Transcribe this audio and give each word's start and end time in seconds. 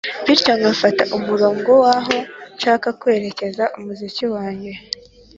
bityo 0.25 0.51
nkafata 0.59 1.03
umurongo 1.17 1.69
w’aho 1.83 2.15
nshaka 2.55 2.87
kwerekeza 2.99 3.63
umuziki 3.77 4.25
wange. 4.33 4.71